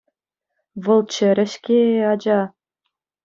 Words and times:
Вӑл 0.85 1.01
чӗрӗ-ҫке, 1.15 1.79
ача. 2.13 2.39